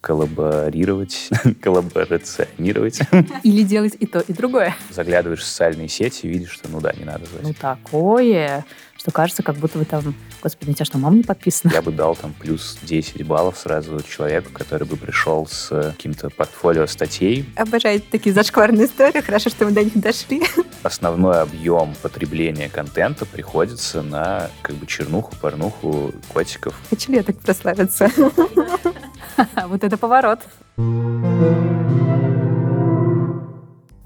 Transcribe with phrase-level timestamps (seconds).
[0.00, 1.28] коллаборировать,
[1.60, 3.00] коллаборационировать.
[3.42, 4.76] Или делать и то, и другое.
[4.90, 7.42] Заглядываешь в социальные сети и видишь, что ну да, не надо звать.
[7.42, 8.64] Ну такое,
[8.96, 10.14] что кажется, как будто вы там...
[10.40, 11.72] Господи, на тебя что, мама не подписана?
[11.72, 16.86] Я бы дал там плюс 10 баллов сразу человеку, который бы пришел с каким-то портфолио
[16.86, 17.48] статей.
[17.56, 19.20] Обожаю такие зашкварные истории.
[19.20, 20.42] Хорошо, что мы до них дошли.
[20.84, 26.74] Основной объем потребления контента приходится на как бы чернуху, порнуху, котиков.
[26.88, 28.10] Хочу ли я так прославиться?
[29.68, 30.40] Вот это поворот.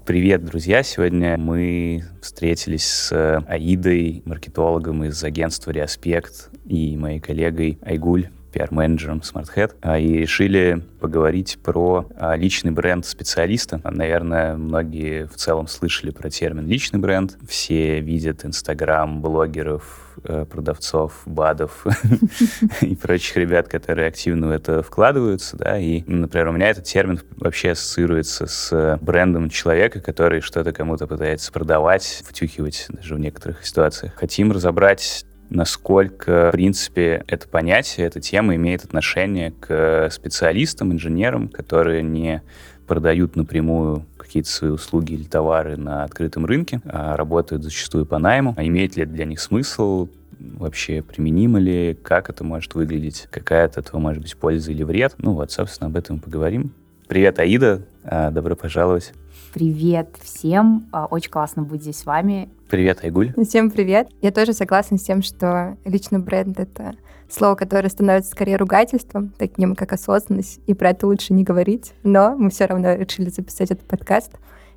[0.05, 0.83] Привет, друзья!
[0.83, 9.75] Сегодня мы встретились с Аидой, маркетологом из агентства «Реаспект» и моей коллегой Айгуль, пиар-менеджером SmartHead,
[9.81, 13.79] а, и решили поговорить про а, личный бренд специалиста.
[13.83, 17.37] Наверное, многие в целом слышали про термин «личный бренд».
[17.47, 21.85] Все видят Инстаграм блогеров, э, продавцов, БАДов
[22.81, 27.19] и прочих ребят, которые активно в это вкладываются, да, и, например, у меня этот термин
[27.37, 34.13] вообще ассоциируется с брендом человека, который что-то кому-то пытается продавать, втюхивать даже в некоторых ситуациях.
[34.15, 42.01] Хотим разобрать насколько, в принципе, это понятие, эта тема имеет отношение к специалистам, инженерам, которые
[42.01, 42.41] не
[42.87, 48.55] продают напрямую какие-то свои услуги или товары на открытом рынке, а работают зачастую по найму.
[48.57, 50.09] А имеет ли это для них смысл?
[50.39, 55.13] вообще применимо ли, как это может выглядеть, какая от этого может быть польза или вред.
[55.17, 56.73] Ну вот, собственно, об этом поговорим.
[57.07, 59.13] Привет, Аида, а, добро пожаловать.
[59.53, 62.49] Привет всем, а, очень классно быть здесь с вами.
[62.69, 63.31] Привет, Айгуль.
[63.47, 64.09] Всем привет.
[64.21, 66.95] Я тоже согласна с тем, что личный бренд— это
[67.29, 71.93] слово, которое становится скорее ругательством, таким как осознанность, и про это лучше не говорить.
[72.03, 74.31] Но мы все равно решили записать этот подкаст.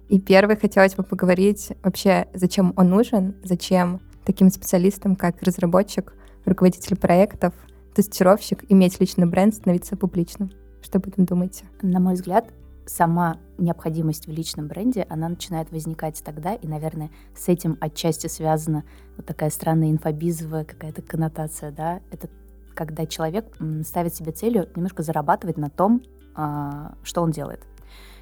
[0.09, 6.97] И первый хотелось бы поговорить вообще, зачем он нужен, зачем таким специалистам, как разработчик, руководитель
[6.97, 7.55] проектов,
[7.95, 10.51] тестировщик, иметь личный бренд, становиться публичным.
[10.83, 11.65] Что об этом думаете?
[11.83, 12.53] На мой взгляд,
[12.87, 18.84] сама необходимость в личном бренде, она начинает возникать тогда, и, наверное, с этим отчасти связана
[19.16, 22.28] вот такая странная инфобизовая какая-то коннотация, да, это
[22.75, 23.47] когда человек
[23.84, 26.03] ставит себе целью немножко зарабатывать на том,
[26.34, 27.61] а, что он делает.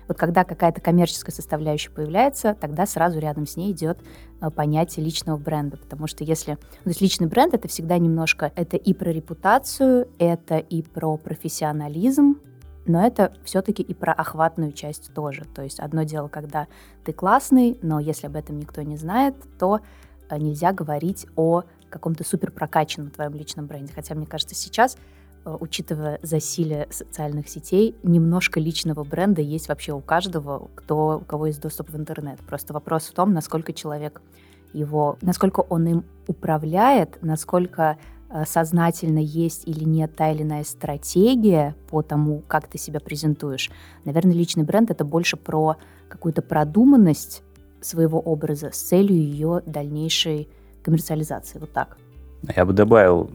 [0.07, 3.99] Вот когда какая-то коммерческая составляющая появляется, тогда сразу рядом с ней идет
[4.41, 6.53] а, понятие личного бренда, потому что если...
[6.53, 8.53] Ну, то есть личный бренд— это всегда немножко...
[8.55, 12.37] Это и про репутацию, это и про профессионализм,
[12.87, 15.45] но это все-таки и про охватную часть тоже.
[15.55, 16.67] То есть одно дело, когда
[17.05, 19.81] ты классный, но если об этом никто не знает, то
[20.29, 23.93] э, нельзя говорить о каком-то супер прокачанном твоем личном бренде.
[23.95, 24.97] Хотя, мне кажется, сейчас,
[25.45, 31.47] э, учитывая засилие социальных сетей, немножко личного бренда есть вообще у каждого, кто, у кого
[31.47, 32.39] есть доступ в интернет.
[32.41, 34.21] Просто вопрос в том, насколько человек
[34.75, 37.97] его, насколько он им управляет, насколько
[38.47, 43.71] сознательно есть или нет та или иная стратегия по тому, как ты себя презентуешь.
[44.05, 45.77] Наверное, личный бренд это больше про
[46.09, 47.43] какую-то продуманность
[47.81, 50.49] своего образа с целью ее дальнейшей
[50.83, 51.59] коммерциализации.
[51.59, 51.97] Вот так.
[52.57, 53.31] Я бы добавил,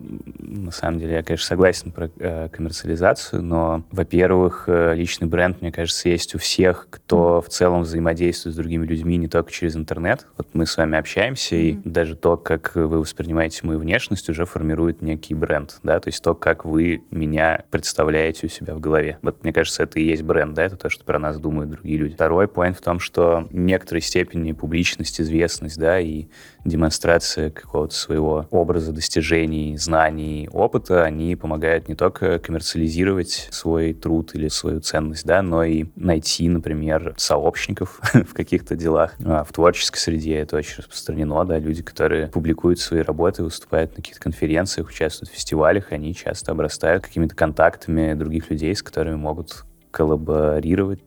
[0.50, 5.72] на самом деле, я, конечно, согласен про э, коммерциализацию, но, во-первых, э, личный бренд, мне
[5.72, 10.26] кажется, есть у всех, кто в целом взаимодействует с другими людьми не только через интернет.
[10.38, 11.70] Вот мы с вами общаемся, mm-hmm.
[11.70, 16.24] и даже то, как вы воспринимаете мою внешность, уже формирует некий бренд, да, то есть
[16.24, 19.20] то, как вы меня представляете у себя в голове.
[19.22, 21.98] Вот, мне кажется, это и есть бренд, да, это то, что про нас думают другие
[21.98, 22.16] люди.
[22.16, 26.26] Второй point в том, что в некоторой степени публичность, известность, да, и
[26.66, 34.48] демонстрация какого-то своего образа достижений, знаний, опыта, они помогают не только коммерциализировать свой труд или
[34.48, 39.16] свою ценность, да, но и найти, например, сообщников в каких-то делах.
[39.26, 43.98] А в творческой среде это очень распространено, да, люди, которые публикуют свои работы, выступают на
[43.98, 49.66] каких-то конференциях, участвуют в фестивалях, они часто обрастают какими-то контактами других людей, с которыми могут
[49.92, 51.00] коллаборировать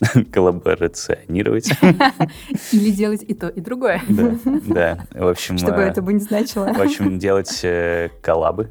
[0.32, 1.70] коллаборационировать.
[2.72, 4.02] Или делать и то, и другое.
[4.08, 5.06] Да, да.
[5.12, 5.58] В общем...
[5.58, 6.72] Что бы э, это бы не значило.
[6.72, 8.70] В общем, делать э, коллабы.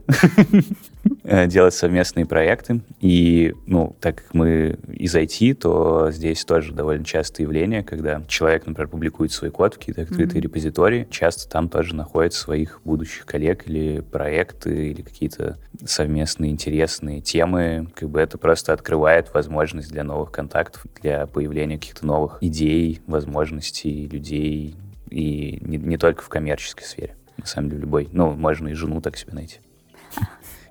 [1.24, 2.82] Э, делать совместные проекты.
[3.02, 8.66] И, ну, так как мы из IT, то здесь тоже довольно частое явление, когда человек,
[8.66, 13.68] например, публикует свой код в какие-то открытые репозитории, часто там тоже находит своих будущих коллег
[13.68, 17.88] или проекты, или какие-то совместные интересные темы.
[17.96, 24.08] Как бы это просто открывает возможность для новых контактов, для появления каких-то новых идей, возможностей,
[24.08, 24.76] людей,
[25.10, 28.10] и не, не только в коммерческой сфере, на самом деле, любой.
[28.12, 29.60] Ну, можно и жену так себе найти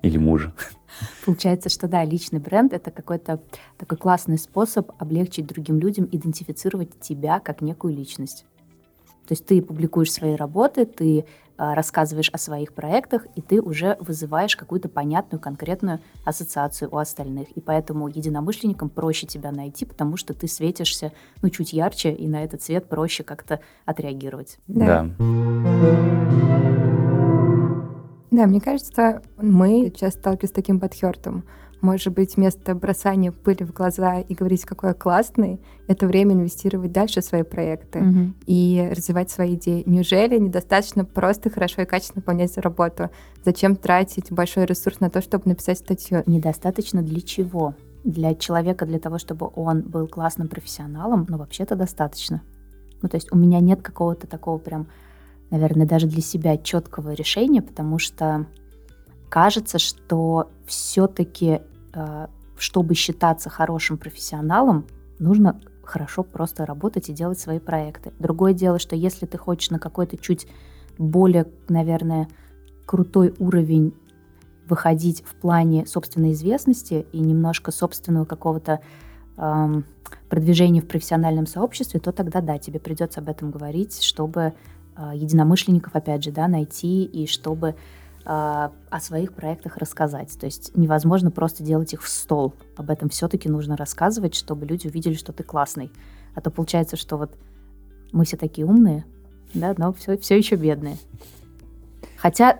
[0.01, 0.53] или мужа.
[1.25, 3.41] Получается, что да, личный бренд— это какой-то
[3.77, 8.45] такой классный способ облегчить другим людям идентифицировать тебя как некую личность.
[9.27, 11.25] То есть ты публикуешь свои работы, ты
[11.57, 17.49] рассказываешь о своих проектах, и ты уже вызываешь какую-то понятную, конкретную ассоциацию у остальных.
[17.51, 21.11] И поэтому единомышленникам проще тебя найти, потому что ты светишься,
[21.41, 24.59] ну, чуть ярче, и на этот цвет проще как-то отреагировать.
[24.67, 25.09] Да.
[28.29, 31.43] Да, мне кажется, мы сейчас сталкиваемся с таким подхертом.
[31.81, 36.91] Может быть, вместо бросания пыли в глаза и говорить, какой я классный, это время инвестировать
[36.91, 38.35] дальше в свои проекты Мгм.
[38.47, 39.83] и развивать свои идеи.
[39.85, 43.09] Неужели недостаточно просто хорошо и качественно выполнять работу?
[43.45, 46.23] Зачем тратить большой ресурс на то, чтобы написать статью?
[46.25, 47.75] Недостаточно для чего?
[48.03, 52.41] Для человека, для того, чтобы он был классным профессионалом, ну, вообще-то достаточно.
[53.01, 54.87] Ну, то есть у меня нет какого-то такого прям,
[55.51, 58.47] наверное, даже для себя четкого решения, потому что
[59.29, 61.61] кажется, что все-таки,
[62.57, 64.85] чтобы считаться хорошим профессионалом,
[65.19, 68.11] нужно хорошо просто работать и делать свои проекты.
[68.19, 70.47] Другое дело, что если ты хочешь на какой-то чуть
[70.97, 72.27] более, наверное,
[72.85, 73.93] крутой уровень
[74.67, 78.81] выходить в плане собственной известности и немножко собственного какого-то
[79.37, 79.85] эм,
[80.29, 84.53] продвижения в профессиональном сообществе, то тогда да, тебе придется об этом говорить, чтобы
[84.95, 87.75] э, единомышленников, опять же, да, найти и чтобы
[88.29, 90.37] о своих проектах рассказать.
[90.37, 92.53] То есть невозможно просто делать их в стол.
[92.75, 95.93] Об этом все-таки нужно рассказывать, чтобы люди увидели, что ты классный.
[96.35, 97.31] А то получается, что вот
[98.11, 99.05] мы все такие умные,
[99.53, 100.97] да, но все, все еще бедные.
[102.17, 102.59] Хотя,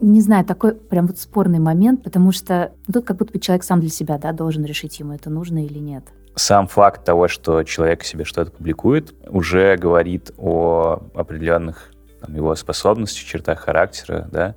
[0.00, 3.80] не знаю, такой прям вот спорный момент, потому что тут как будто бы человек сам
[3.80, 6.04] для себя, да, должен решить, ему это нужно или нет.
[6.34, 11.90] Сам факт того, что человек себе что-то публикует, уже говорит о определенных
[12.20, 14.54] там, его способностях, чертах характера, да,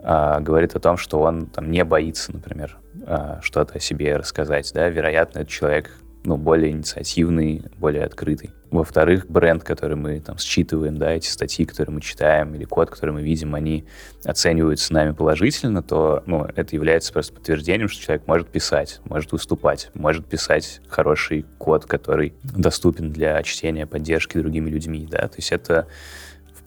[0.00, 4.70] а, говорит о том, что он там не боится, например, а, что-то о себе рассказать,
[4.74, 5.90] да, вероятно, этот человек
[6.24, 8.50] ну, более инициативный, более открытый.
[8.70, 13.12] Во-вторых, бренд, который мы там считываем, да, эти статьи, которые мы читаем, или код, который
[13.12, 13.86] мы видим, они
[14.24, 19.90] оцениваются нами положительно, то, ну, это является просто подтверждением, что человек может писать, может выступать,
[19.94, 25.86] может писать хороший код, который доступен для чтения, поддержки другими людьми, да, то есть это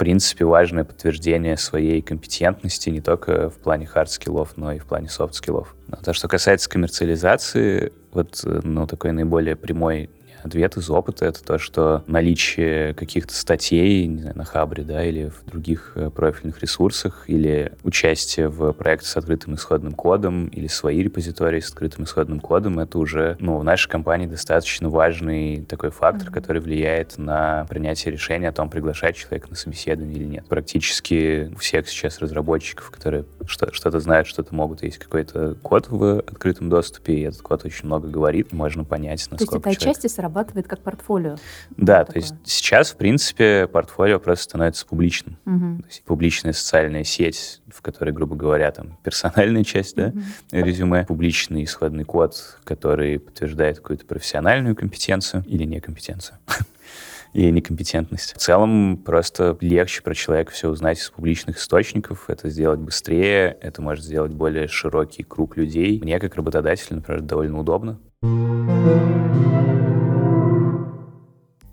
[0.01, 5.75] принципе, важное подтверждение своей компетентности не только в плане хард-скиллов, но и в плане софт-скиллов.
[6.03, 10.09] То, что касается коммерциализации, вот, э, ну, такой наиболее прямой
[10.43, 15.49] ответ из опыта— это то, что наличие каких-то статей знаю, на Хабре да, или в
[15.49, 21.59] других э, профильных ресурсах, или участие в проекте с открытым исходным кодом, или свои репозитории
[21.59, 26.33] с открытым исходным кодом— это уже ну, в нашей компании достаточно важный такой фактор, mm-hmm.
[26.33, 30.45] который влияет на принятие решения о том, приглашать человека на собеседование или нет.
[30.47, 36.19] Практически у всех сейчас разработчиков, которые что- что-то знают, что-то могут, есть какой-то код в
[36.19, 40.07] открытом доступе, и этот код очень много говорит, можно понять, насколько То есть это отчасти
[40.31, 41.35] срабатывает как портфолио.
[41.77, 42.21] Да, то такое.
[42.21, 45.37] есть сейчас, в принципе, портфолио просто становится публичным.
[45.45, 45.81] Угу.
[45.81, 50.21] То есть публичная социальная сеть, в которой, грубо говоря, там персональная часть, да, угу.
[50.51, 56.37] резюме, публичный исходный код, который подтверждает какую-то профессиональную компетенцию или некомпетенцию
[57.33, 58.33] и некомпетентность.
[58.33, 63.81] В целом просто легче про человека все узнать из публичных источников, это сделать быстрее, это
[63.81, 65.99] может сделать более широкий круг людей.
[66.01, 67.99] Мне как работодатель, например, довольно удобно.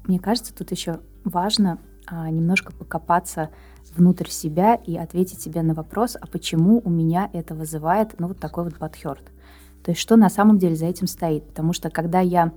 [0.09, 3.51] Мне кажется, тут еще важно а, немножко покопаться
[3.95, 8.39] внутрь себя и ответить себе на вопрос, а почему у меня это вызывает, ну, вот
[8.39, 9.25] такой вот подхерт.
[9.85, 11.47] То есть что на самом деле за этим стоит?
[11.49, 12.53] Потому что когда я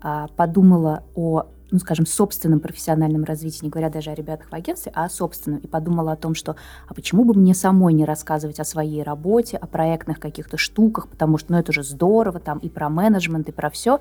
[0.00, 4.90] а, подумала о, ну, скажем, собственном профессиональном развитии, не говоря даже о ребятах в агентстве,
[4.94, 6.56] а о собственном, и подумала о том, что
[6.88, 11.36] а почему бы мне самой не рассказывать о своей работе, о проектных каких-то штуках, потому
[11.36, 14.00] что, ну, это же здорово, там, и про менеджмент, и про все.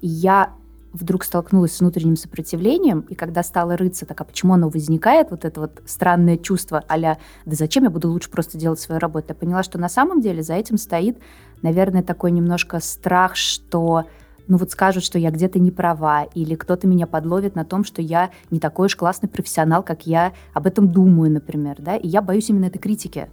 [0.00, 0.54] Я
[0.92, 5.44] вдруг столкнулась с внутренним сопротивлением, и когда стала рыться, так а почему оно возникает, вот
[5.44, 7.16] это вот странное чувство а да
[7.46, 10.54] зачем я буду лучше просто делать свою работу, я поняла, что на самом деле за
[10.54, 11.18] этим стоит,
[11.62, 14.04] наверное, такой немножко страх, что
[14.48, 18.02] ну вот скажут, что я где-то не права, или кто-то меня подловит на том, что
[18.02, 22.20] я не такой уж классный профессионал, как я об этом думаю, например, да, и я
[22.20, 23.30] боюсь именно этой критики,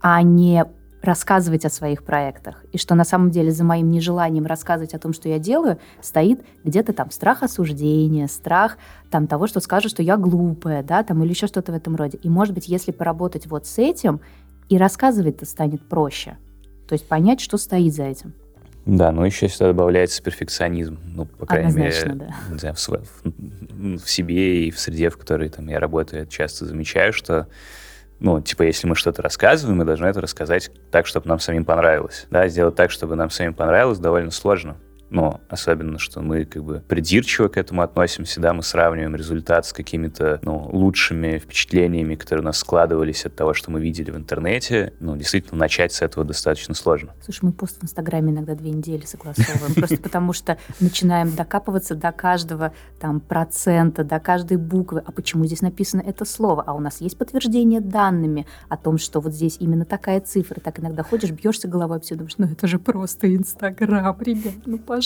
[0.00, 0.66] а не
[1.04, 2.64] рассказывать о своих проектах.
[2.72, 6.40] И что на самом деле за моим нежеланием рассказывать о том, что я делаю, стоит
[6.64, 8.78] где-то там страх осуждения, страх
[9.10, 12.18] там того, что скажут, что я глупая, да, там или еще что-то в этом роде.
[12.22, 14.20] И может быть, если поработать вот с этим,
[14.68, 16.38] и рассказывать-то станет проще.
[16.88, 18.34] То есть понять, что стоит за этим.
[18.86, 22.58] Да, но еще сюда добавляется перфекционизм, ну, по крайней Однозначно, мере, да.
[22.58, 26.66] знаю, в, в, в себе и в среде, в которой там я работаю, я часто
[26.66, 27.48] замечаю, что
[28.20, 32.26] ну, типа, если мы что-то рассказываем, мы должны это рассказать так, чтобы нам самим понравилось.
[32.30, 34.76] Да, сделать так, чтобы нам самим понравилось, довольно сложно.
[35.10, 39.72] Но особенно, что мы как бы придирчиво к этому относимся, да, мы сравниваем результат с
[39.72, 44.92] какими-то, ну, лучшими впечатлениями, которые у нас складывались от того, что мы видели в интернете,
[45.00, 47.12] ну, действительно, начать с этого достаточно сложно.
[47.22, 52.12] Слушай, мы пост в Инстаграме иногда две недели согласовываем, просто потому что начинаем докапываться до
[52.12, 57.00] каждого там процента, до каждой буквы, а почему здесь написано это слово, а у нас
[57.00, 61.68] есть подтверждение данными о том, что вот здесь именно такая цифра, так иногда ходишь, бьешься
[61.68, 65.03] головой все, думаешь, ну это же просто Инстаграм, ребят, ну пожалуйста,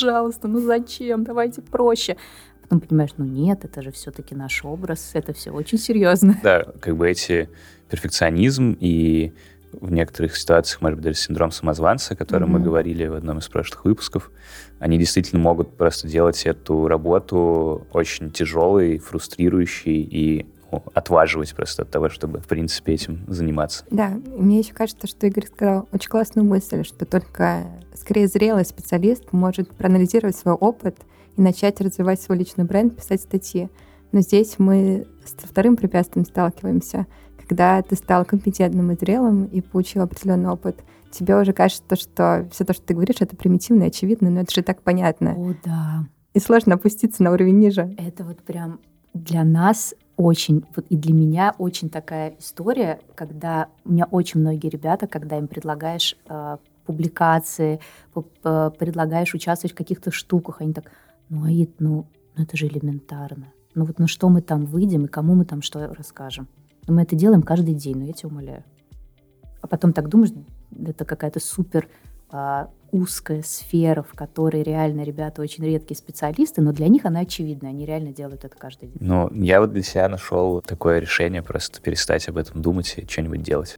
[0.48, 2.16] ну зачем, давайте проще.
[2.62, 6.38] Потом понимаешь, ну нет, это же все-таки наш образ, это все очень серьезно.
[6.42, 7.48] Да, как бы эти
[7.88, 9.32] перфекционизм и
[9.72, 12.58] в некоторых ситуациях, может быть, даже синдром самозванца, о котором mm-hmm.
[12.58, 14.30] мы говорили в одном из прошлых выпусков,
[14.78, 22.08] они действительно могут просто делать эту работу очень тяжелой, фрустрирующей и отваживать просто от того,
[22.08, 23.84] чтобы, в принципе, этим заниматься.
[23.90, 29.32] Да, мне еще кажется, что Игорь сказал очень классную мысль, что только скорее зрелый специалист
[29.32, 30.96] может проанализировать свой опыт
[31.36, 33.68] и начать развивать свой личный бренд, писать статьи.
[34.12, 37.06] Но здесь мы со вторым препятствием сталкиваемся.
[37.46, 42.64] Когда ты стал компетентным и зрелым и получил определенный опыт, тебе уже кажется, что все
[42.64, 45.34] то, что ты говоришь, это примитивно и очевидно, но это же так понятно.
[45.34, 46.06] О, да.
[46.34, 47.94] И сложно опуститься на уровень ниже.
[47.96, 48.80] Это вот прям
[49.14, 54.68] для нас очень, вот и для меня очень такая история, когда у меня очень многие
[54.68, 57.80] ребята, когда им предлагаешь э, публикации,
[58.12, 60.90] предлагаешь участвовать в каких-то штуках, они так,
[61.28, 62.06] ну, Аид, ну,
[62.36, 63.52] ну это же элементарно.
[63.76, 66.48] Ну вот на что мы там выйдем и кому мы там что расскажем?
[66.88, 68.64] Но мы это делаем каждый день, но ну, я тебя умоляю.
[69.60, 70.32] А потом так думаешь,
[70.84, 71.88] это какая-то супер
[72.30, 77.68] а, узкая сфера, в которой реально ребята очень редкие специалисты, но для них она очевидна,
[77.68, 78.98] они реально делают это каждый день.
[79.00, 83.42] Ну, я вот для себя нашел такое решение просто перестать об этом думать и что-нибудь
[83.42, 83.76] делать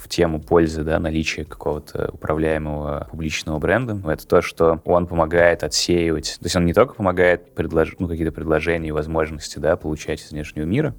[0.00, 6.38] в тему пользы, да, наличия какого-то управляемого публичного бренда, это то, что он помогает отсеивать,
[6.40, 7.94] то есть он не только помогает предлож...
[7.98, 10.94] ну, какие-то предложения и возможности, да, получать из внешнего мира,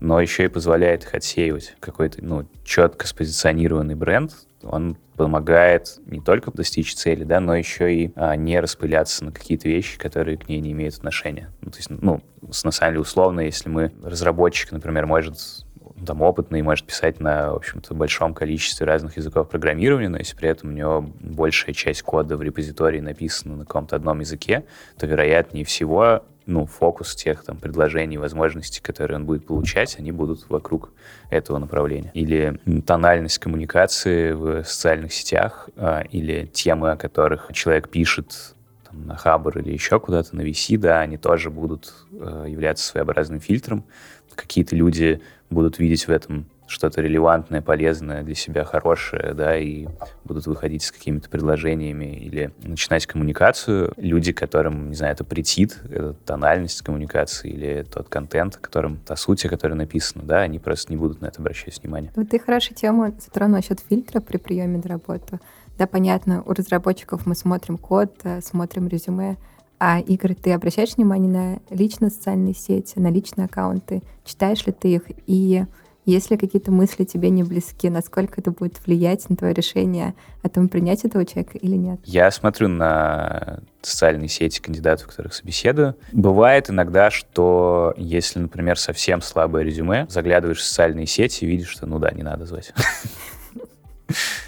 [0.00, 1.76] но еще и позволяет их отсеивать.
[1.80, 4.32] Какой-то, ну, четко спозиционированный бренд,
[4.62, 9.68] он помогает не только достичь цели, да, но еще и а, не распыляться на какие-то
[9.68, 11.50] вещи, которые к ней не имеют отношения.
[11.60, 12.22] Ну, то есть, ну,
[12.64, 15.65] на самом деле, условно, если мы, разработчик, например, может
[16.04, 20.48] там опытный, может писать на, в общем-то, большом количестве разных языков программирования, но если при
[20.48, 24.64] этом у него большая часть кода в репозитории написана на каком-то одном языке,
[24.98, 30.48] то, вероятнее всего, ну, фокус тех там предложений, возможностей, которые он будет получать, они будут
[30.48, 30.92] вокруг
[31.28, 32.10] этого направления.
[32.14, 39.16] Или тональность коммуникации в социальных сетях, а, или темы, о которых человек пишет там, на
[39.16, 43.84] Хабр или еще куда-то, на VC, да, они тоже будут э, являться своеобразным фильтром.
[44.36, 49.86] Какие-то люди будут видеть в этом что-то релевантное, полезное для себя, хорошее, да, и
[50.24, 53.92] будут выходить с какими-то предложениями или начинать коммуникацию.
[53.96, 59.44] Люди, которым, не знаю, это претит, это тональность коммуникации или тот контент, которым, та суть,
[59.44, 59.76] о которой
[60.16, 62.12] да, они просто не будут на это обращать внимание.
[62.16, 65.38] Вот ты хорошую тему затронул насчет фильтра при приеме на работу.
[65.78, 69.36] Да, понятно, у разработчиков мы смотрим код, э, смотрим резюме,
[69.78, 74.02] а, Игорь, ты обращаешь внимание на личные социальные сети, на личные аккаунты?
[74.24, 75.02] Читаешь ли ты их?
[75.26, 75.64] И
[76.06, 77.90] есть ли какие-то мысли тебе не близки?
[77.90, 82.00] Насколько это будет влиять на твое решение о том, принять этого человека или нет?
[82.04, 85.96] Я смотрю на социальные сети кандидатов, которых собеседую.
[86.12, 91.86] Бывает иногда, что если, например, совсем слабое резюме, заглядываешь в социальные сети и видишь, что
[91.86, 92.72] ну да, не надо звать.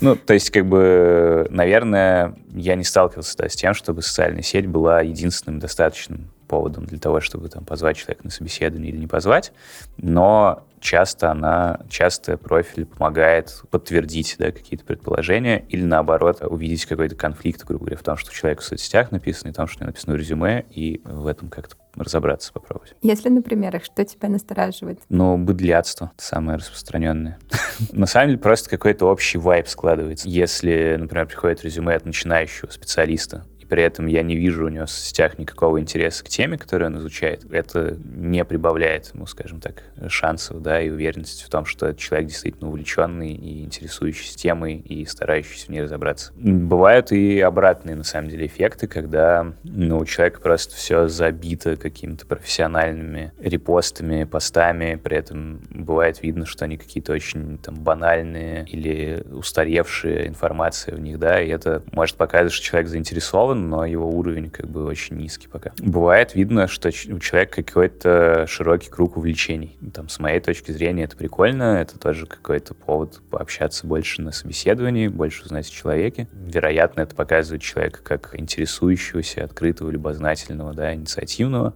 [0.00, 4.66] Ну, то есть, как бы, наверное, я не сталкивался да, с тем, чтобы социальная сеть
[4.66, 9.52] была единственным достаточным поводом для того, чтобы там позвать человека на собеседование или не позвать,
[9.96, 17.64] но часто она, часто профиль помогает подтвердить да, какие-то предположения или наоборот увидеть какой-то конфликт,
[17.64, 20.16] грубо говоря, в том, что человек в соцсетях написано, и в том, что написано в
[20.16, 22.94] резюме, и в этом как-то разобраться, попробовать.
[23.02, 25.00] Если на примерах, что тебя настораживает?
[25.08, 27.38] Ну, быдлятство самое распространенное.
[27.92, 30.28] На самом деле просто какой-то общий вайб складывается.
[30.28, 34.90] Если, например, приходит резюме от начинающего специалиста, при этом я не вижу у него в
[34.90, 37.44] сетях никакого интереса к теме, которую он изучает.
[37.50, 42.68] Это не прибавляет ему, скажем так, шансов, да, и уверенности в том, что человек действительно
[42.68, 46.32] увлеченный и интересующийся темой и старающийся в ней разобраться.
[46.36, 52.26] Бывают и обратные, на самом деле, эффекты, когда ну, у человека просто все забито какими-то
[52.26, 60.28] профессиональными репостами, постами, при этом бывает видно, что они какие-то очень там банальные или устаревшие
[60.28, 64.50] информации в них, да, и это может показывать, что человек заинтересован реализован, но его уровень
[64.50, 65.72] как бы очень низкий пока.
[65.78, 69.78] Бывает видно, что у человека какой-то широкий круг увлечений.
[69.92, 75.08] Там, с моей точки зрения, это прикольно, это тоже какой-то повод пообщаться больше на собеседовании,
[75.08, 76.28] больше узнать о человеке.
[76.32, 81.74] Вероятно, это показывает человека как интересующегося, открытого, любознательного, да, инициативного.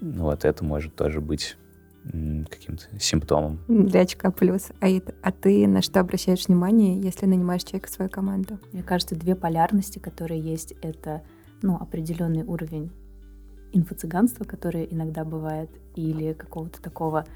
[0.00, 1.56] Вот это может тоже быть
[2.50, 3.60] каким-то симптомом.
[3.68, 4.68] Для очка плюс.
[4.80, 4.86] А,
[5.22, 8.58] а ты на что обращаешь внимание, если нанимаешь человека в свою команду?
[8.72, 11.22] Мне кажется, две полярности, которые есть, это
[11.62, 12.92] ну, определенный уровень
[13.72, 17.26] инфо-цыганства, которое иногда бывает, или какого-то такого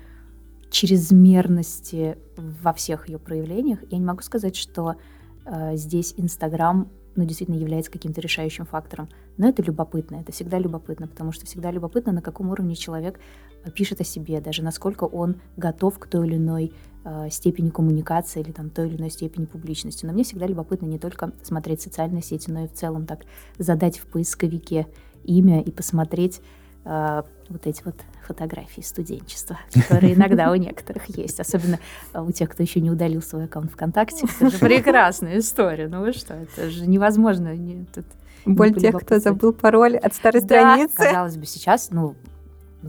[0.71, 3.81] чрезмерности во всех ее проявлениях.
[3.91, 4.97] Я не могу сказать, что
[5.45, 9.09] э, здесь Инстаграм ну, действительно является каким-то решающим фактором.
[9.37, 13.19] Но это любопытно, это всегда любопытно, потому что всегда любопытно, на каком уровне человек
[13.65, 16.73] э, пишет о себе, даже насколько он готов к той или иной
[17.05, 20.07] э, степени коммуникации или там той или иной степени публичности.
[20.07, 23.25] Но мне всегда любопытно не только смотреть социальные сети, но и в целом так
[23.59, 24.87] задать в поисковике
[25.25, 26.41] имя и посмотреть
[26.85, 27.97] э, вот эти вот
[28.27, 31.79] фотографии студенчества, которые иногда у некоторых есть, особенно
[32.15, 34.27] у тех, кто еще не удалил свой аккаунт ВКонтакте.
[34.41, 35.89] Это же прекрасная история.
[35.89, 37.55] Ну вы что, это же невозможно.
[38.47, 40.97] Боль тех, кто забыл пароль от старой страницы.
[40.97, 42.15] казалось бы, сейчас, ну,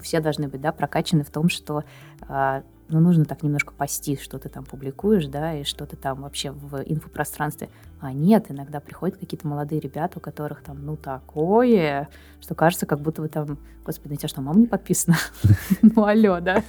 [0.02, 1.84] все должны быть, да, прокачаны в том, что
[2.28, 6.22] а, ну, нужно так немножко пасти, что ты там публикуешь, да, и что ты там
[6.22, 7.70] вообще в инфопространстве.
[8.00, 13.00] А нет, иногда приходят какие-то молодые ребята, у которых там, ну, такое, что кажется, как
[13.00, 15.18] будто вы там, господи, на тебя что, мама не подписана?
[15.82, 16.64] Ну, алло, да?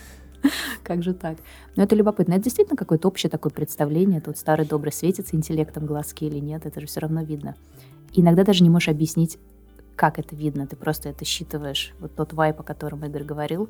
[0.83, 1.39] Как же так?
[1.77, 2.35] Но это любопытно.
[2.35, 4.21] Это действительно какое-то общее такое представление.
[4.21, 7.55] Тут старый добрый светится интеллектом глазки или нет, это же все равно видно.
[8.13, 9.39] иногда даже не можешь объяснить,
[9.97, 10.67] как это видно.
[10.67, 11.95] Ты просто это считываешь.
[12.01, 13.69] Вот тот вайп, о котором Игорь говорил,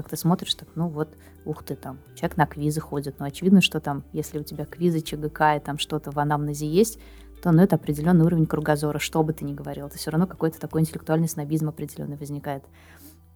[0.00, 3.60] ты как-то смотришь, так, ну вот, ух ты, там, человек на квизы ходит, но очевидно,
[3.60, 6.98] что там, если у тебя квизы ЧГК и там что-то в анамнезе есть,
[7.42, 9.86] то ну, это определенный уровень кругозора, что бы ты ни говорил.
[9.86, 12.64] Это все равно какой-то такой интеллектуальный снобизм определенный возникает.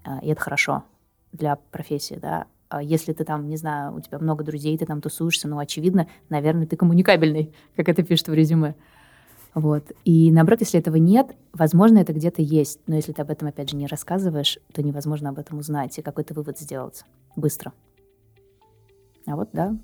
[0.04, 0.84] А, и это хорошо
[1.32, 2.46] для профессии, да.
[2.68, 6.08] А если ты там, не знаю, у тебя много друзей, ты там тусуешься, ну, очевидно,
[6.28, 8.74] наверное, ты коммуникабельный, как это пишет в резюме.
[9.54, 9.92] Вот.
[10.04, 12.80] И наоборот, если этого нет, возможно, это где-то есть.
[12.86, 16.02] Но если ты об этом, опять же, не рассказываешь, то невозможно об этом узнать и
[16.02, 17.04] какой-то вывод сделать
[17.36, 17.72] быстро.
[19.26, 19.76] А вот, да,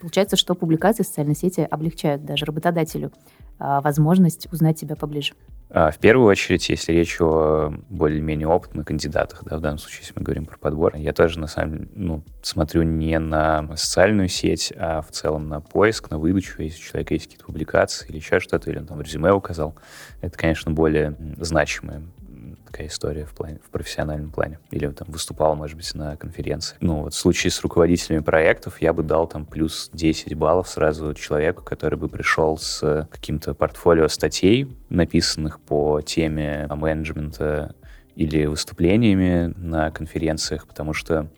[0.00, 3.12] получается, что публикации в социальной сети облегчают даже работодателю
[3.58, 5.34] а, возможность узнать тебя поближе.
[5.72, 10.14] А, в первую очередь, если речь о более-менее опытных кандидатах, да, в данном случае, если
[10.16, 15.00] мы говорим про подбор, я тоже, на самом ну, смотрю не на социальную сеть, а
[15.00, 18.68] в целом на поиск, на выдачу, если у человека есть какие-то публикации или еще что-то,
[18.68, 19.76] или он там резюме указал.
[20.20, 22.02] Это, конечно, более значимое
[22.70, 24.58] такая история в, плане, в профессиональном плане.
[24.70, 26.76] Или там выступал, может быть, на конференции.
[26.80, 31.12] Ну, вот в случае с руководителями проектов я бы дал там плюс 10 баллов сразу
[31.14, 37.74] человеку, который бы пришел с каким-то портфолио статей, написанных по теме менеджмента
[38.14, 41.28] или выступлениями на конференциях, потому что,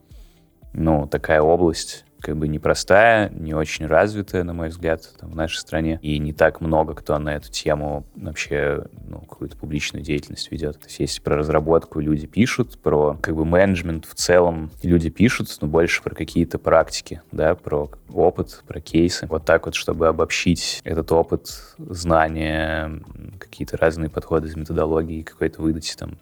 [0.73, 5.57] ну, такая область как бы непростая, не очень развитая, на мой взгляд, там, в нашей
[5.57, 5.99] стране.
[6.03, 10.79] И не так много кто на эту тему вообще ну, какую-то публичную деятельность ведет.
[10.79, 15.49] То есть если про разработку люди пишут, про как бы менеджмент в целом люди пишут,
[15.61, 19.27] но больше про какие-то практики, да, про опыт, про кейсы.
[19.27, 23.03] Вот так вот, чтобы обобщить этот опыт, знания,
[23.39, 26.19] какие-то разные подходы из методологии, какой-то выдать там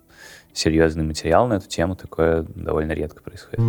[0.53, 3.61] серьезный материал на эту тему, такое довольно редко происходит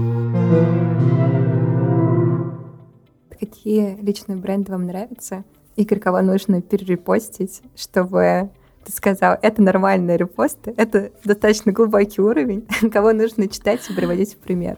[3.41, 5.43] какие личные бренды вам нравятся
[5.75, 8.51] и кого нужно перерепостить, чтобы
[8.85, 14.37] ты сказал, это нормальные репосты, это достаточно глубокий уровень, кого нужно читать и приводить в
[14.37, 14.77] пример.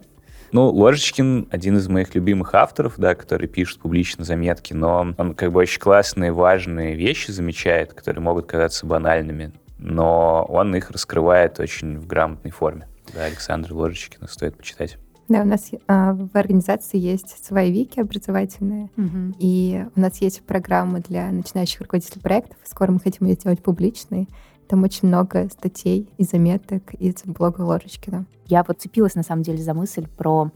[0.54, 5.52] Ну, Ложечкин один из моих любимых авторов, да, который пишет публично заметки, но он как
[5.52, 11.97] бы очень классные, важные вещи замечает, которые могут казаться банальными, но он их раскрывает очень
[11.97, 12.88] в грамотной форме.
[13.13, 14.97] Да, Александр Ложечкина стоит почитать.
[15.29, 19.33] Да, у нас а, в организации есть свои вики образовательные, угу.
[19.39, 22.57] и у нас есть программы для начинающих руководителей проектов.
[22.65, 24.27] Скоро мы хотим ее сделать публичной.
[24.67, 28.25] Там очень много статей и заметок из блога Ложечкина.
[28.47, 30.51] Я вот цепилась, на самом деле, за мысль про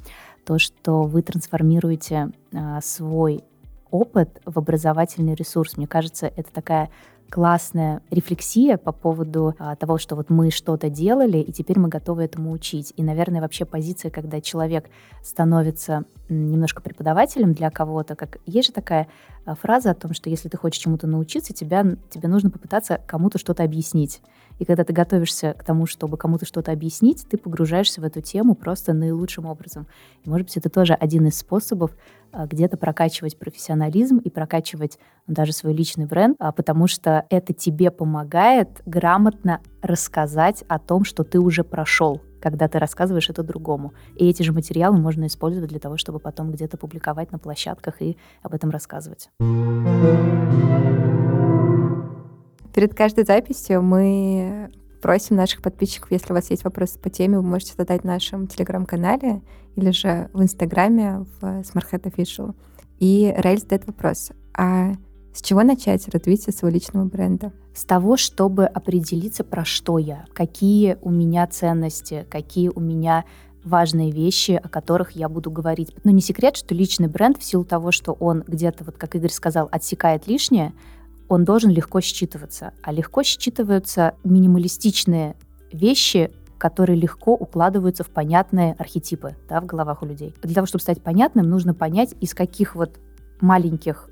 [0.45, 3.43] то, что вы трансформируете а, свой
[3.91, 5.77] опыт в образовательный ресурс.
[5.77, 6.89] Мне кажется, это такая
[7.29, 12.23] классная рефлексия по поводу а, того, что вот мы что-то делали, и теперь мы готовы
[12.23, 12.93] этому учить.
[12.95, 14.89] И, наверное, вообще позиция, когда человек
[15.23, 19.07] становится немножко преподавателем для кого-то, как есть же такая
[19.45, 23.37] а, фраза о том, что если ты хочешь чему-то научиться, тебя, тебе нужно попытаться кому-то
[23.37, 24.21] что-то объяснить.
[24.59, 28.55] И когда ты готовишься к тому, чтобы кому-то что-то объяснить, ты погружаешься в эту тему
[28.55, 29.85] просто наилучшим образом.
[30.23, 31.91] И, может быть, это тоже один из способов
[32.31, 37.91] а, где-то прокачивать профессионализм и прокачивать даже свой личный бренд, а, потому что это тебе
[37.91, 43.93] помогает грамотно рассказать о том, что ты уже прошел, когда ты рассказываешь это другому.
[44.15, 48.17] И эти же материалы можно использовать для того, чтобы потом где-то публиковать на площадках и
[48.41, 49.29] об этом рассказывать.
[52.73, 54.69] Перед каждой записью мы
[55.01, 58.47] просим наших подписчиков, если у вас есть вопросы по теме, вы можете задать в нашем
[58.47, 59.41] телеграм-канале
[59.75, 62.55] или же в инстаграме в SmartHead Official.
[62.99, 64.31] И Раиль задает вопрос.
[64.53, 64.93] А
[65.37, 67.53] с чего начать развитие своего личного бренда?
[67.75, 73.23] С того, чтобы определиться, про что я, какие у меня ценности, какие у меня
[73.63, 75.93] важные вещи, о которых я буду говорить.
[76.03, 79.29] Но не секрет, что личный бренд в силу того, что он где-то, вот как Игорь
[79.29, 80.73] сказал, отсекает лишнее,
[81.29, 82.73] он должен легко считываться.
[82.81, 85.35] А легко считываются минималистичные
[85.71, 90.33] вещи, которые легко укладываются в понятные архетипы да, в головах у людей.
[90.41, 92.97] Для того, чтобы стать понятным, нужно понять, из каких вот
[93.39, 94.09] маленьких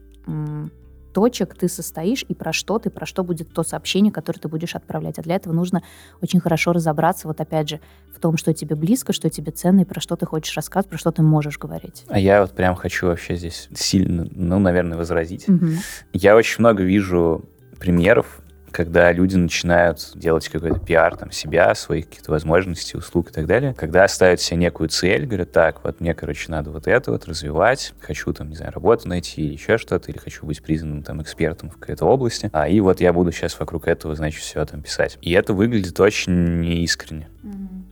[1.16, 4.76] точек ты состоишь и про что ты, про что будет то сообщение, которое ты будешь
[4.76, 5.18] отправлять.
[5.18, 5.82] А для этого нужно
[6.22, 7.80] очень хорошо разобраться, вот опять же,
[8.14, 10.98] в том, что тебе близко, что тебе ценно, и про что ты хочешь рассказывать, про
[10.98, 12.04] что ты можешь говорить.
[12.10, 15.48] А я вот прям хочу вообще здесь сильно, ну, наверное, возразить.
[15.48, 15.68] Угу.
[16.12, 17.46] Я очень много вижу
[17.80, 18.42] примеров
[18.76, 23.74] когда люди начинают делать какой-то пиар там себя, своих каких-то возможностей, услуг и так далее,
[23.74, 27.94] когда ставят себе некую цель, говорят, так, вот мне, короче, надо вот это вот развивать,
[28.02, 31.70] хочу там, не знаю, работу найти или еще что-то, или хочу быть признанным там экспертом
[31.70, 35.18] в какой-то области, а и вот я буду сейчас вокруг этого, значит, все там писать.
[35.22, 37.30] И это выглядит очень неискренне.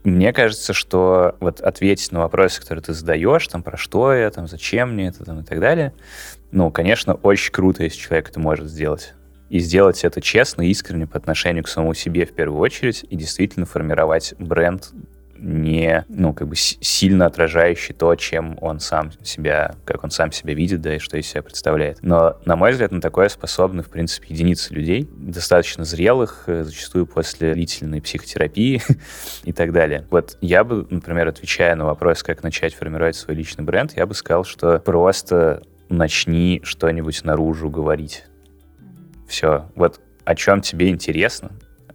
[0.03, 4.49] Мне кажется, что вот ответить на вопросы, которые ты задаешь, там, про что я, там,
[4.49, 5.93] зачем мне это, там, и так далее,
[6.51, 9.13] ну, конечно, очень круто, если человек это может сделать
[9.53, 13.67] и сделать это честно, искренне по отношению к самому себе в первую очередь, и действительно
[13.67, 14.89] формировать бренд
[15.37, 20.55] не, ну, как бы сильно отражающий то, чем он сам себя, как он сам себя
[20.55, 21.99] видит, да, и что из себя представляет.
[22.01, 27.05] Но, на мой взгляд, на такое способны, в принципе, единицы людей, достаточно зрелых, э, зачастую
[27.05, 28.81] после длительной психотерапии
[29.43, 30.07] и так далее.
[30.09, 34.15] Вот я бы, например, отвечая на вопрос, как начать формировать свой личный бренд, я бы
[34.15, 38.23] сказал, что просто начни что-нибудь наружу говорить
[39.33, 39.67] все.
[39.75, 41.51] Вот о чем тебе интересно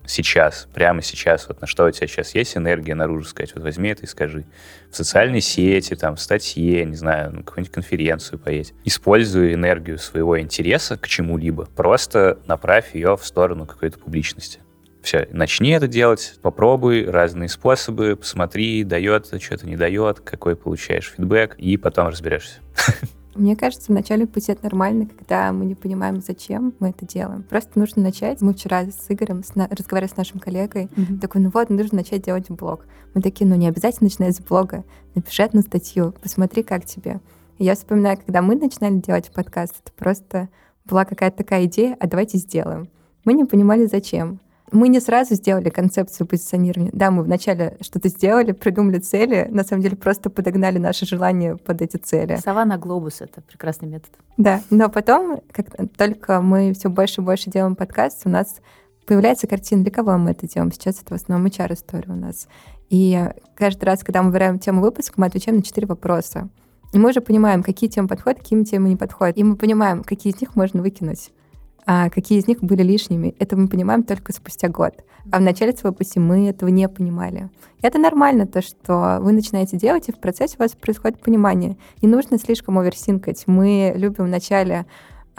[0.06, 3.90] сейчас, прямо сейчас, вот на что у тебя сейчас есть энергия наружу сказать, вот возьми
[3.90, 4.44] это и скажи.
[4.90, 8.74] В социальной сети, там, в статье, не знаю, на какую-нибудь конференцию поедь.
[8.84, 14.60] Используй энергию своего интереса к чему-либо, просто направь ее в сторону какой-то публичности.
[15.02, 21.54] Все, начни это делать, попробуй разные способы, посмотри, дает что-то не дает, какой получаешь фидбэк,
[21.56, 22.60] и потом разберешься.
[23.38, 27.44] Мне кажется, в начале пути это нормально, когда мы не понимаем, зачем мы это делаем.
[27.44, 28.40] Просто нужно начать.
[28.40, 29.68] Мы вчера с Игорем с на...
[29.68, 30.86] разговаривали с нашим коллегой.
[30.86, 31.18] Mm-hmm.
[31.20, 32.84] Такой, ну вот, нужно начать делать блог.
[33.14, 34.84] Мы такие, ну не обязательно начинать с блога.
[35.14, 37.20] Напиши одну статью, посмотри, как тебе.
[37.58, 40.48] И я вспоминаю, когда мы начинали делать подкаст, это просто
[40.84, 42.88] была какая-то такая идея, а давайте сделаем.
[43.24, 44.40] Мы не понимали, зачем.
[44.72, 46.90] Мы не сразу сделали концепцию позиционирования.
[46.92, 51.82] Да, мы вначале что-то сделали, придумали цели, на самом деле просто подогнали наши желания под
[51.82, 52.38] эти цели.
[52.42, 54.10] Сова на глобус— это прекрасный метод.
[54.36, 58.60] Да, но потом, как только мы все больше и больше делаем подкаст, у нас
[59.06, 60.70] появляется картина, для кого мы это делаем.
[60.70, 62.46] Сейчас это в основном HR-история у нас.
[62.90, 66.48] И каждый раз, когда мы выбираем тему выпуска, мы отвечаем на четыре вопроса.
[66.92, 69.36] И мы уже понимаем, какие темы подходят, какие темы не подходят.
[69.36, 71.30] И мы понимаем, какие из них можно выкинуть
[71.90, 73.34] а какие из них были лишними.
[73.38, 74.92] Это мы понимаем только спустя год.
[75.32, 77.48] А в начале своего пути мы этого не понимали.
[77.80, 81.78] Это нормально, то, что вы начинаете делать, и в процессе у вас происходит понимание.
[82.02, 83.44] Не нужно слишком оверсинкать.
[83.46, 84.84] Мы любим вначале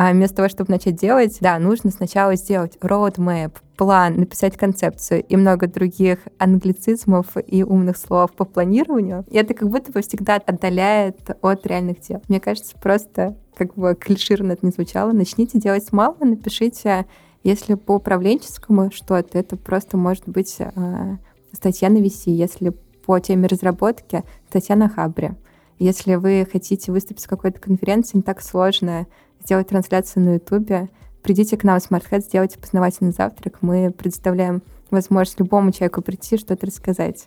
[0.02, 5.36] а вместо того, чтобы начать делать, да, нужно сначала сделать roadmap, план, написать концепцию и
[5.36, 9.26] много других англицизмов и умных слов по планированию.
[9.30, 12.22] И это как будто бы всегда отдаляет от реальных дел.
[12.30, 17.06] Мне кажется, просто как бы клиширно это не звучало, начните делать с малого, напишите,
[17.44, 21.18] если по управленческому что-то, это просто может быть э,
[21.52, 22.70] статья на VC, если
[23.06, 25.36] по теме разработки, статья на Хабре.
[25.78, 29.08] Если вы хотите выступить с какой-то конференцией, не так сложно
[29.50, 30.90] сделать трансляцию на Ютубе,
[31.24, 33.64] придите к нам в SmartHead, сделайте познавательный завтрак.
[33.64, 37.26] Мы предоставляем возможность любому человеку прийти, что-то рассказать.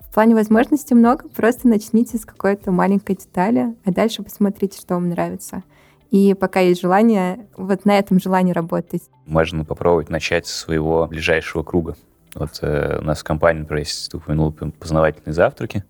[0.00, 5.10] В плане возможностей много, просто начните с какой-то маленькой детали, а дальше посмотрите, что вам
[5.10, 5.62] нравится.
[6.10, 9.04] И пока есть желание, вот на этом желании работать.
[9.26, 11.94] Можно попробовать начать с своего ближайшего круга.
[12.34, 15.84] Вот э, у нас в компании, например, если ты упомянул познавательные завтраки,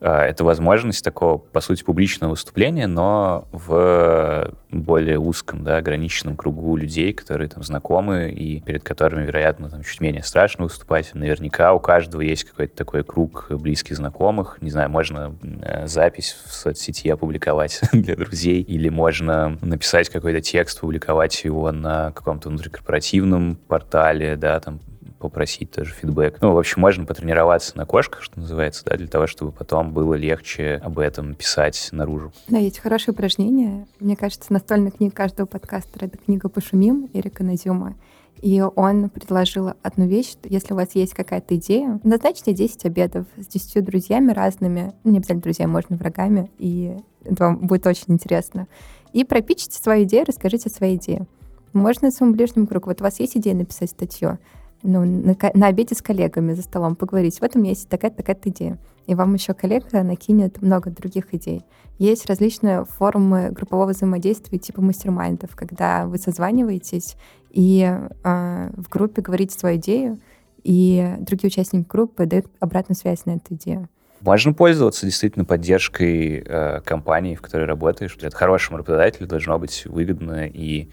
[0.00, 6.76] э, это возможность такого, по сути, публичного выступления, но в более узком, да, ограниченном кругу
[6.76, 11.14] людей, которые там знакомы и перед которыми, вероятно, там чуть менее страшно выступать.
[11.14, 14.58] Наверняка у каждого есть какой-то такой круг близких знакомых.
[14.60, 20.80] Не знаю, можно э, запись в соцсети опубликовать для друзей, или можно написать какой-то текст,
[20.80, 24.80] публиковать его на каком-то внутрикорпоративном портале, да, там
[25.18, 26.38] попросить тоже фидбэк.
[26.40, 30.14] Ну, в общем, можно потренироваться на кошках, что называется, да, для того, чтобы потом было
[30.14, 32.32] легче об этом писать наружу.
[32.48, 33.86] Да, есть хорошие упражнения.
[34.00, 37.94] Мне кажется, настольная книга каждого подкастера— это книга «Пошумим» Эрика Назюма.
[38.40, 43.46] И он предложил одну вещь, если у вас есть какая-то идея, назначьте 10 обедов с
[43.46, 48.68] 10 друзьями разными, ну, не обязательно друзьями, можно врагами, и это вам будет очень интересно.
[49.12, 51.26] И пропичите свою идею, расскажите о своей идее.
[51.72, 52.90] Можно своему ближнему кругу.
[52.90, 54.38] Вот у вас есть идея написать статью,
[54.82, 57.40] ну, на, на обеде с коллегами за столом поговорить.
[57.40, 58.78] Вот у меня есть такая-то такая идея.
[59.06, 61.62] И вам еще коллега накинет много других идей.
[61.98, 67.16] Есть различные формы группового взаимодействия типа мастер-майндов, когда вы созваниваетесь
[67.50, 70.18] и э, в группе говорите свою идею,
[70.62, 73.88] и другие участники группы дают обратную связь на эту идею.
[74.20, 78.16] Можно пользоваться действительно поддержкой э, компании, в которой работаешь.
[78.20, 80.90] Это хорошему работодателю должно быть выгодно и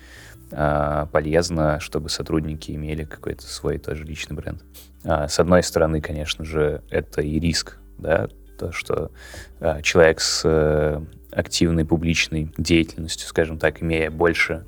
[1.12, 4.64] полезно, чтобы сотрудники имели какой-то свой тоже личный бренд.
[5.06, 9.12] Э, с одной стороны, конечно же, это и риск, да, то, что
[9.60, 14.66] э, человек с э, активной публичной деятельностью, скажем так, имея больше,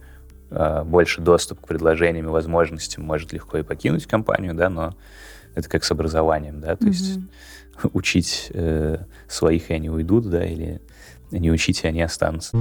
[0.49, 4.95] больше доступ к предложениям и возможностям, может легко и покинуть компанию, да, но
[5.55, 6.87] это как с образованием, да, то mm-hmm.
[6.87, 7.19] есть
[7.93, 10.81] учить э, своих, и они уйдут, да, или
[11.31, 12.55] не учить, и они останутся.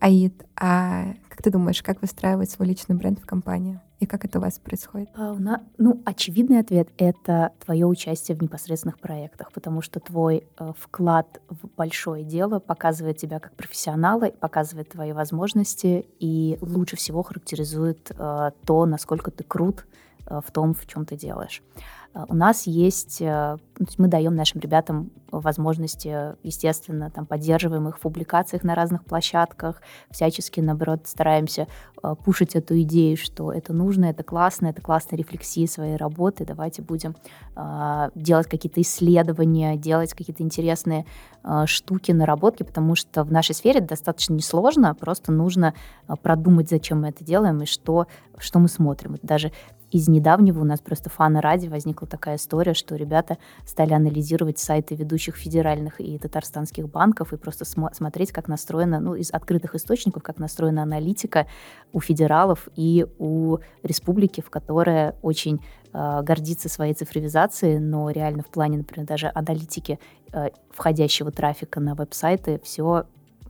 [0.00, 3.80] Аид, а как ты думаешь, как выстраивать свой личный бренд в компании?
[4.00, 5.08] И как это у вас происходит?
[5.14, 10.46] А, у нас, ну, очевидный ответ— это твое участие в непосредственных проектах, потому что твой
[10.58, 17.24] э, вклад в большое дело показывает тебя как профессионала, показывает твои возможности и лучше всего
[17.24, 19.84] характеризует э, то, насколько ты крут
[20.26, 21.62] э, в том, в чем ты делаешь.
[22.18, 27.98] А, у нас есть, э, ну, мы даем нашим ребятам возможности, естественно, там поддерживаем их
[27.98, 31.68] в публикациях на разных площадках, всячески, наоборот, стараемся
[32.02, 36.82] э, пушить эту идею, что это нужно, это классно, это классная рефлексия своей работы, давайте
[36.82, 37.14] будем
[37.54, 41.04] а, делать какие-то исследования, делать какие-то интересные
[41.42, 45.74] а, штуки, наработки, потому что в нашей сфере достаточно несложно, просто нужно
[46.22, 48.06] продумать, зачем мы это делаем и что,
[48.38, 49.16] что мы смотрим.
[49.22, 49.52] Даже
[49.90, 54.94] из недавнего у нас просто фана ради возникла такая история, что ребята стали анализировать сайты
[54.94, 60.22] ведущих федеральных и татарстанских банков и просто см- смотреть, как настроена, ну, из открытых источников,
[60.22, 61.46] как настроена аналитика
[61.92, 65.60] у федералов и у республики, в которой очень
[65.92, 69.98] э, гордится своей цифровизацией, но реально в плане, например, даже аналитики
[70.32, 73.04] э, входящего трафика на веб-сайты все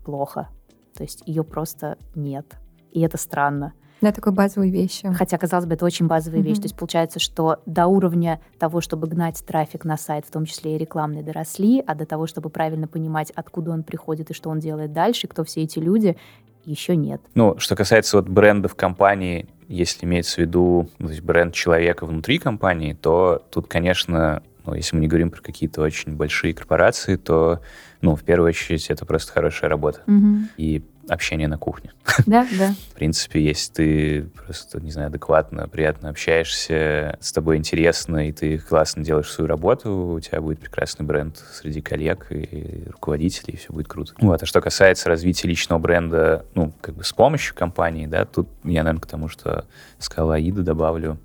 [0.05, 0.49] плохо.
[0.95, 2.57] То есть ее просто нет.
[2.91, 3.73] И это странно.
[4.01, 5.13] Да, такой базовые вещи.
[5.13, 6.43] Хотя, казалось бы, это очень базовая mm-hmm.
[6.43, 6.57] вещь.
[6.59, 10.77] То есть получается, что до уровня того, чтобы гнать трафик на сайт, в том числе
[10.77, 14.61] и рекламный, доросли, а до того, чтобы правильно понимать, откуда он приходит и что он
[14.61, 16.17] делает дальше, кто все эти люди,
[16.65, 17.21] еще нет.
[17.35, 22.07] Ну, что касается вот брендов компании, если имеется в виду ну, то есть бренд человека
[22.07, 24.43] внутри компании, то тут, конечно,
[24.75, 27.61] если мы не говорим про какие-то очень большие корпорации, то,
[28.01, 30.01] ну, в первую очередь, это просто хорошая работа.
[30.07, 30.37] Угу.
[30.57, 31.93] И общение на кухне.
[32.27, 32.75] Да, да.
[32.91, 38.59] В принципе, если ты просто, не знаю, адекватно, приятно общаешься, с тобой интересно, и ты
[38.59, 43.73] классно делаешь свою работу, у тебя будет прекрасный бренд среди коллег и руководителей, и все
[43.73, 44.15] будет круто.
[44.21, 44.43] Вот.
[44.43, 48.83] А что касается развития личного бренда, ну, как бы с помощью компании, да, тут я,
[48.83, 49.65] наверное, к тому, что
[49.99, 51.19] сказала Аида, добавлю,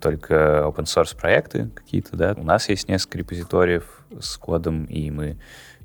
[0.00, 2.34] только open source проекты какие-то, да.
[2.36, 3.84] У нас есть несколько репозиториев
[4.20, 5.36] с кодом, и мы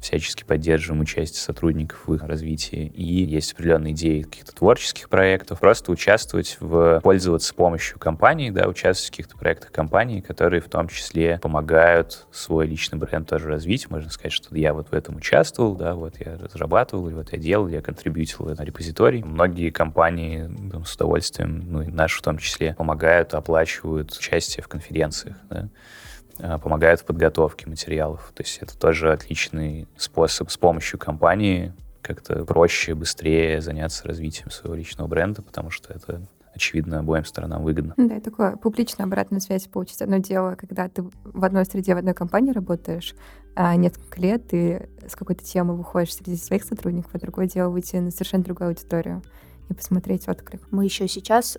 [0.01, 2.91] всячески поддерживаем участие сотрудников в их развитии.
[2.95, 5.59] И есть определенные идеи каких-то творческих проектов.
[5.59, 10.87] Просто участвовать в, пользоваться помощью компании, да, участвовать в каких-то проектах компании, которые в том
[10.87, 13.89] числе помогают свой личный бренд тоже развить.
[13.89, 17.37] Можно сказать, что я вот в этом участвовал, да, вот я разрабатывал, и вот я
[17.37, 19.23] делал, я контрибьютил на репозиторий.
[19.23, 24.67] Многие компании там, с удовольствием, ну и наши в том числе, помогают, оплачивают участие в
[24.67, 25.69] конференциях, да.
[26.39, 28.31] Э, помогают в подготовке материалов.
[28.33, 34.75] То есть это тоже отличный способ с помощью компании как-то проще, быстрее заняться развитием своего
[34.75, 36.21] личного бренда, потому что это
[36.53, 37.93] очевидно, обоим сторонам выгодно.
[37.95, 40.01] Да, и такое публичная обратная связь получить.
[40.01, 43.15] Одно дело, когда ты в одной среде, в одной компании работаешь
[43.53, 47.97] а несколько лет, ты с какой-то темы выходишь среди своих сотрудников, а другое дело выйти
[47.97, 49.21] на совершенно другую аудиторию
[49.69, 50.61] и посмотреть отклик.
[50.71, 51.57] Мы еще сейчас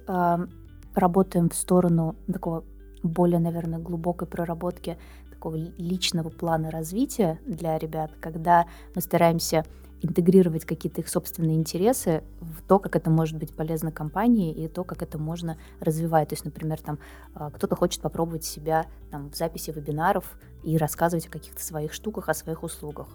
[0.94, 2.64] работаем в сторону такого
[3.02, 4.98] более, наверное, глубокой проработки
[5.30, 9.64] такого личного плана развития для ребят, когда мы стараемся
[10.02, 14.84] интегрировать какие-то их собственные интересы в то, как это может быть полезно компании и то,
[14.84, 16.28] как это можно развивать.
[16.28, 16.98] То есть, например, там
[17.34, 22.28] а, кто-то хочет попробовать себя там, в записи вебинаров и рассказывать о каких-то своих штуках,
[22.28, 23.08] о своих услугах.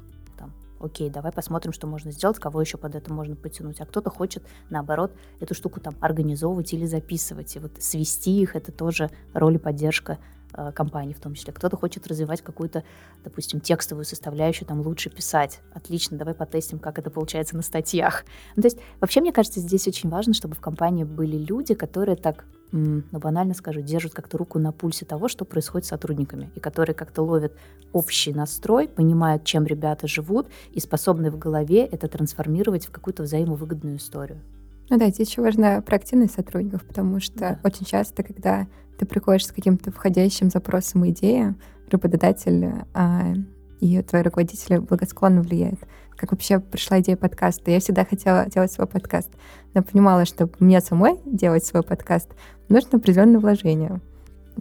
[0.80, 3.82] Окей, давай посмотрим, что можно сделать, кого еще под это можно потянуть.
[3.82, 7.56] А кто-то хочет, наоборот, эту штуку там организовывать или записывать.
[7.56, 10.20] И вот свести их— это тоже роль и поддержка
[10.58, 11.54] Э, компании в том числе.
[11.54, 12.84] Кто-то хочет развивать какую-то,
[13.24, 15.60] допустим, текстовую составляющую, там лучше писать.
[15.72, 18.26] Отлично, давай потестим, как это получается на статьях.
[18.56, 22.16] Ну, то есть вообще, мне кажется, здесь очень важно, чтобы в компании были люди, которые
[22.16, 26.60] так, ну, банально скажу, держат как-то руку на пульсе того, что происходит с сотрудниками, и
[26.60, 27.54] которые как-то ловят
[27.94, 33.98] общий настрой, понимают, чем ребята живут, и способны в голове это трансформировать в какую-то взаимовыгодную
[33.98, 34.42] историю.
[34.90, 37.60] Ну да, здесь еще важна проактивность сотрудников, потому что да.
[37.64, 41.56] очень часто, когда ты приходишь с каким-то входящим запросом и идеей,
[41.90, 43.34] работодатель а,
[43.80, 45.80] и твой руководитель благосклонно влияет.
[46.16, 47.70] Как вообще пришла идея подкаста?
[47.70, 49.30] Я всегда хотела делать свой подкаст,
[49.74, 52.30] но понимала, что мне самой делать свой подкаст
[52.70, 54.02] нужно определенное вложение.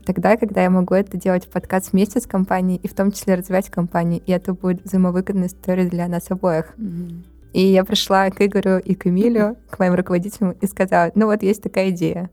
[0.04, 3.70] Тогда, когда я могу это делать подкаст вместе с компанией и в том числе развивать
[3.70, 6.74] компанию, и это будет взаимовыгодная история для нас обоих.
[6.76, 7.24] Mm-hmm.
[7.56, 11.42] И я пришла к Игорю и к Эмилию, к моим руководителям, и сказала, ну вот
[11.42, 12.28] есть такая идея.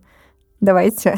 [0.59, 1.15] Давайте.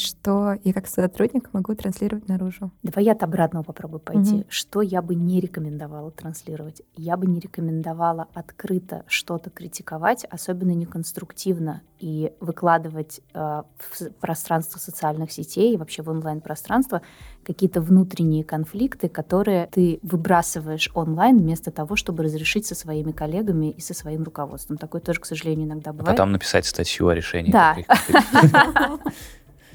[0.00, 2.70] Что я как сотрудник могу транслировать наружу?
[2.82, 4.36] Давай я от обратного попробую пойти.
[4.36, 4.44] Угу.
[4.48, 6.82] Что я бы не рекомендовала транслировать?
[6.96, 15.32] Я бы не рекомендовала открыто что-то критиковать, особенно неконструктивно, и выкладывать э, в пространство социальных
[15.32, 17.00] сетей и вообще в онлайн-пространство
[17.42, 23.80] какие-то внутренние конфликты, которые ты выбрасываешь онлайн вместо того, чтобы разрешить со своими коллегами и
[23.80, 24.76] со своим руководством.
[24.76, 26.16] Такое тоже, к сожалению, иногда бывает.
[26.16, 27.50] Потом написать статью о решении.
[27.50, 27.76] Да.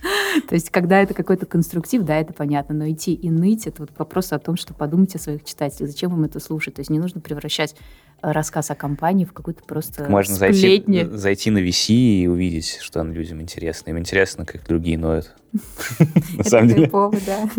[0.48, 3.92] То есть, когда это какой-то конструктив, да, это понятно, но идти и ныть, это вот
[3.98, 6.76] вопрос о том, что подумайте о своих читателях, зачем им это слушать.
[6.76, 7.76] То есть не нужно превращать
[8.22, 13.04] э, рассказ о компании в какую-то просто Можно зайти, зайти на VC и увидеть, что
[13.04, 13.92] людям интересно.
[13.92, 15.34] Им интересно, как другие ноют.
[16.38, 16.90] На самом деле.
[16.90, 17.50] да.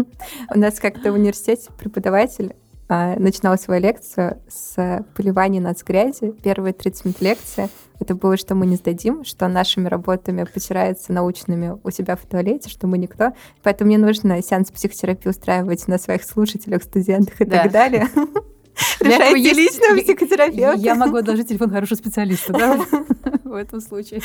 [0.54, 2.54] У нас как-то в университете преподаватель
[2.88, 6.32] начинала свою лекцию с поливания нас грязи.
[6.42, 7.68] Первые 30 минут лекции
[8.02, 12.68] это было, что мы не сдадим, что нашими работами потирается научными у себя в туалете,
[12.68, 13.32] что мы никто.
[13.62, 17.62] Поэтому мне нужно сеанс психотерапии устраивать на своих слушателях, студентах и да.
[17.62, 18.08] так далее.
[19.00, 20.78] Решайте лично психотерапевта.
[20.78, 22.80] Я могу одолжить телефон хорошего специалиста, да,
[23.44, 24.20] в этом случае.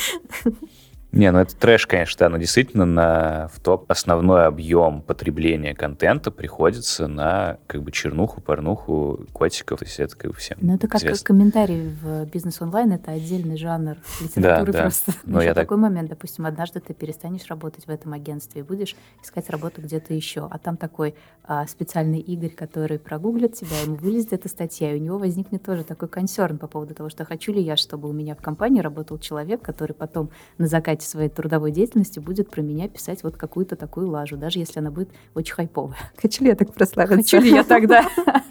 [1.10, 6.30] Не, ну это трэш, конечно, да, но действительно на, в топ основной объем потребления контента
[6.30, 10.86] приходится на как бы чернуху, порнуху, котиков, то есть это как бы всем Ну это
[10.86, 11.26] как известно.
[11.26, 15.12] комментарий в бизнес онлайн, это отдельный жанр литературы да, просто.
[15.12, 15.18] Да.
[15.24, 15.82] Но я такой так...
[15.82, 20.46] момент, допустим, однажды ты перестанешь работать в этом агентстве и будешь искать работу где-то еще,
[20.50, 25.02] а там такой а, специальный Игорь, который прогуглит тебя, ему вылезет эта статья, и у
[25.02, 28.34] него возникнет тоже такой консерн по поводу того, что хочу ли я, чтобы у меня
[28.34, 32.88] в компании работал человек, который потом на закате результате своей трудовой деятельности будет про меня
[32.88, 35.98] писать вот какую-то такую лажу, даже если она будет очень хайповая.
[36.20, 37.16] Хочу ли я так прославиться?
[37.16, 38.08] Хочу ли я тогда?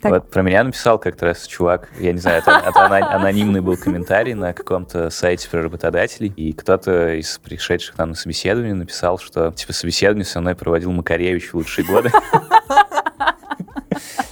[0.00, 0.12] Так.
[0.12, 4.34] Вот про меня написал как-то раз чувак, я не знаю, это, это анонимный был комментарий
[4.34, 9.72] на каком-то сайте про работодателей, и кто-то из пришедших там на собеседование написал, что типа
[9.72, 12.12] собеседование со мной проводил Макаревич в лучшие годы.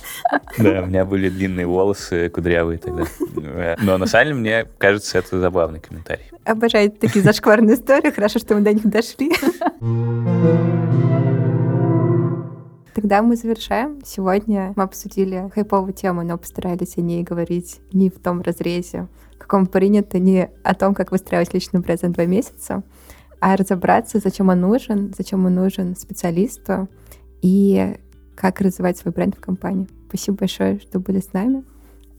[0.59, 3.05] Да, у меня были длинные волосы, кудрявые тогда.
[3.83, 6.25] Но на самом деле, мне кажется, это забавный комментарий.
[6.45, 8.11] Обожаю такие зашкварные истории.
[8.11, 9.33] Хорошо, что мы до них дошли.
[12.95, 14.01] Тогда мы завершаем.
[14.05, 19.66] Сегодня мы обсудили хайповую тему, но постарались о ней говорить не в том разрезе, каком
[19.66, 22.83] принято, не о том, как выстраивать личный бренд за два месяца,
[23.38, 26.88] а разобраться, зачем он нужен, зачем он нужен специалисту
[27.42, 27.97] и
[28.37, 29.88] как развивать свой бренд в компании.
[30.09, 31.64] Спасибо большое, что были с нами.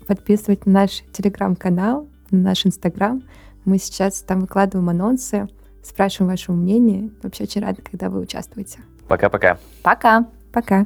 [0.07, 3.23] Подписывайтесь на наш телеграм-канал, на наш инстаграм.
[3.63, 5.47] Мы сейчас там выкладываем анонсы,
[5.83, 7.11] спрашиваем ваше мнение.
[7.21, 8.79] Вообще очень рада, когда вы участвуете.
[9.07, 9.57] Пока-пока.
[9.83, 10.25] Пока.
[10.51, 10.85] Пока.